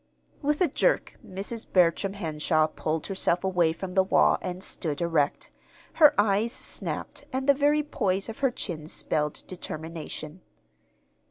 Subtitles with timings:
[0.41, 1.71] With a jerk Mrs.
[1.71, 5.51] Bertram Henshaw pulled herself away from the wall and stood erect.
[5.93, 10.41] Her eyes snapped, and the very poise of her chin spelled determination.